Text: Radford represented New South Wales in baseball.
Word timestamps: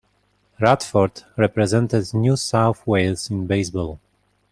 Radford 0.59 1.21
represented 1.37 2.11
New 2.15 2.35
South 2.35 2.87
Wales 2.87 3.29
in 3.29 3.45
baseball. 3.45 3.99